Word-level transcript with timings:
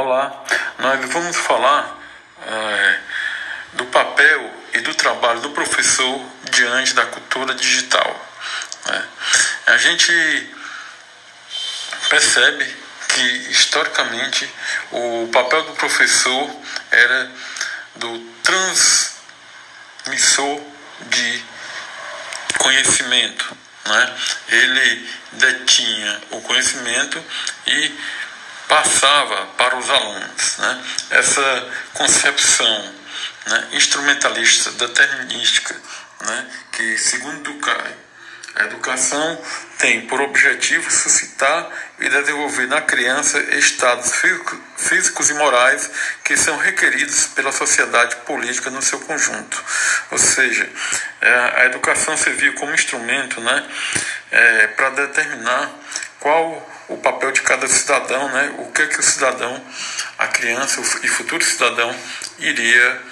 Olá, 0.00 0.30
nós 0.78 1.10
vamos 1.10 1.36
falar 1.36 1.98
é, 2.46 3.00
do 3.72 3.84
papel 3.86 4.54
e 4.72 4.78
do 4.78 4.94
trabalho 4.94 5.40
do 5.40 5.50
professor 5.50 6.24
diante 6.52 6.94
da 6.94 7.04
cultura 7.06 7.52
digital. 7.52 8.28
Né? 8.86 9.04
A 9.66 9.76
gente 9.76 10.54
percebe 12.08 12.64
que 13.08 13.50
historicamente 13.50 14.48
o 14.92 15.28
papel 15.32 15.64
do 15.64 15.72
professor 15.72 16.48
era 16.92 17.32
do 17.96 18.20
transmissor 20.04 20.62
de 21.08 21.44
conhecimento. 22.56 23.52
Né? 23.84 24.16
Ele 24.46 25.10
detinha 25.32 26.20
o 26.30 26.40
conhecimento 26.42 27.20
e 27.66 27.98
passava 28.68 29.46
para 29.56 29.76
os 29.76 29.90
alunos. 29.90 30.58
Né? 30.58 30.84
Essa 31.10 31.68
concepção 31.94 32.94
né, 33.46 33.68
instrumentalista, 33.72 34.70
determinística, 34.72 35.74
né, 36.20 36.46
que, 36.72 36.98
segundo 36.98 37.42
Ducay, 37.42 37.96
a 38.54 38.64
educação 38.64 39.40
tem 39.78 40.00
por 40.06 40.20
objetivo 40.20 40.90
suscitar 40.90 41.70
e 42.00 42.08
desenvolver 42.08 42.66
na 42.66 42.80
criança 42.80 43.38
estados 43.56 44.10
físicos 44.76 45.30
e 45.30 45.34
morais 45.34 45.88
que 46.24 46.36
são 46.36 46.56
requeridos 46.56 47.28
pela 47.28 47.52
sociedade 47.52 48.16
política 48.26 48.68
no 48.70 48.82
seu 48.82 48.98
conjunto. 49.00 49.62
Ou 50.10 50.18
seja, 50.18 50.68
é, 51.20 51.34
a 51.62 51.66
educação 51.66 52.16
serviu 52.16 52.54
como 52.54 52.74
instrumento 52.74 53.40
né, 53.40 53.64
é, 54.32 54.66
para 54.68 54.90
determinar 54.90 55.70
qual 56.20 56.68
o 56.88 56.96
papel 56.96 57.32
de 57.32 57.42
cada 57.42 57.68
cidadão, 57.68 58.28
né, 58.30 58.54
o 58.58 58.72
que, 58.72 58.86
que 58.86 59.00
o 59.00 59.02
cidadão, 59.02 59.62
a 60.18 60.26
criança 60.26 60.80
e 61.02 61.08
futuro 61.08 61.44
cidadão 61.44 61.94
iria 62.38 63.02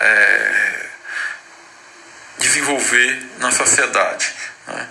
é, 0.00 0.86
desenvolver 2.38 3.30
na 3.38 3.50
sociedade. 3.50 4.32
Né? 4.66 4.88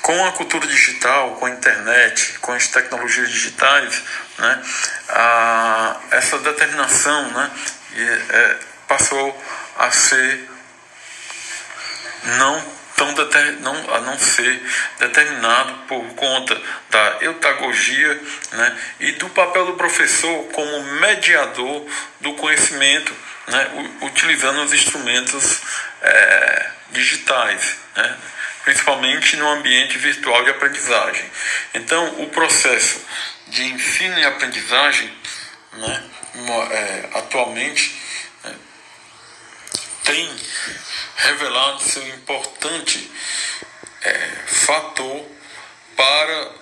Com 0.00 0.26
a 0.26 0.32
cultura 0.32 0.66
digital, 0.66 1.36
com 1.36 1.46
a 1.46 1.50
internet, 1.50 2.38
com 2.40 2.52
as 2.52 2.66
tecnologias 2.66 3.30
digitais, 3.30 4.02
né, 4.38 4.62
a, 5.08 6.00
essa 6.12 6.38
determinação 6.38 7.30
né, 7.30 7.50
é, 8.30 8.56
passou 8.88 9.44
a 9.78 9.90
ser 9.90 10.48
não 12.24 12.82
tão 12.96 13.12
não, 13.60 13.94
a 13.94 14.00
não 14.00 14.18
ser 14.18 14.62
determinado 14.98 15.72
por 15.88 16.04
conta 16.14 16.60
da 16.90 17.18
eutagogia 17.20 18.20
né, 18.52 18.78
e 19.00 19.12
do 19.12 19.28
papel 19.30 19.66
do 19.66 19.74
professor 19.74 20.48
como 20.52 20.82
mediador 21.00 21.86
do 22.20 22.34
conhecimento, 22.34 23.14
né, 23.48 23.88
utilizando 24.02 24.62
os 24.62 24.72
instrumentos 24.72 25.60
é, 26.02 26.70
digitais. 26.92 27.76
Né, 27.96 28.18
principalmente 28.64 29.36
no 29.36 29.48
ambiente 29.48 29.98
virtual 29.98 30.44
de 30.44 30.50
aprendizagem. 30.50 31.24
Então, 31.74 32.22
o 32.22 32.28
processo 32.28 33.04
de 33.48 33.64
ensino 33.64 34.18
e 34.18 34.24
aprendizagem, 34.24 35.12
né, 35.72 36.04
é, 36.70 37.08
atualmente, 37.14 38.00
né, 38.44 38.54
tem 40.04 40.30
revelado 41.16 41.82
seu 41.82 42.06
importante 42.08 43.10
é, 44.02 44.30
fator 44.46 45.26
para 45.96 46.52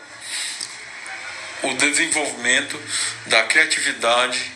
o 1.62 1.74
desenvolvimento 1.74 2.80
da 3.26 3.42
criatividade, 3.44 4.52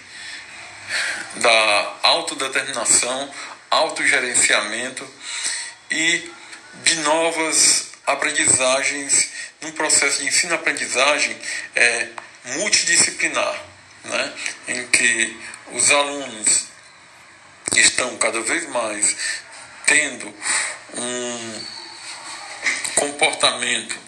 da 1.37 1.97
autodeterminação, 2.03 3.33
autogerenciamento 3.71 5.09
e 5.91 6.31
de 6.83 6.97
novas 6.97 7.93
aprendizagens 8.07 9.31
num 9.61 9.73
processo 9.73 10.21
de 10.21 10.29
ensino-aprendizagem 10.29 11.37
é, 11.75 12.09
multidisciplinar, 12.57 13.63
né, 14.05 14.33
em 14.69 14.87
que 14.89 15.41
os 15.73 15.91
alunos 15.91 16.67
estão 17.75 18.17
cada 18.19 18.41
vez 18.43 18.69
mais 18.69 19.17
tendo 19.87 20.35
um 20.97 21.65
comportamento, 22.97 23.99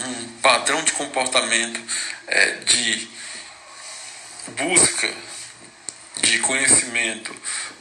um 0.00 0.28
padrão 0.40 0.82
de 0.82 0.92
comportamento 0.92 1.80
é, 2.26 2.50
de 2.52 3.08
busca 4.48 5.12
de 6.20 6.38
conhecimento 6.40 7.34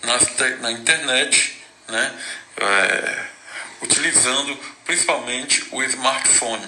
na, 0.04 0.18
na 0.62 0.72
internet, 0.72 1.62
né, 1.88 2.20
é, 2.58 3.26
utilizando 3.82 4.58
principalmente 4.84 5.68
o 5.72 5.84
smartphone, 5.84 6.68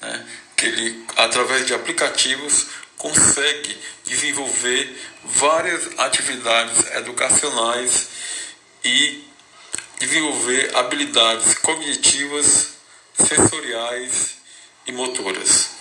né, 0.00 0.26
que 0.56 0.66
ele, 0.66 1.04
através 1.16 1.66
de 1.66 1.74
aplicativos, 1.74 2.66
consegue 2.96 3.78
desenvolver 4.04 4.98
várias 5.24 5.98
atividades 5.98 6.90
educacionais 6.92 8.08
e 8.84 9.24
desenvolver 9.98 10.74
habilidades 10.76 11.54
cognitivas, 11.54 12.74
sensoriais 13.14 14.36
e 14.86 14.92
motoras. 14.92 15.73